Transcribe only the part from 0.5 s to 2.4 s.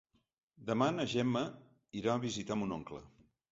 Demà na Gemma irà a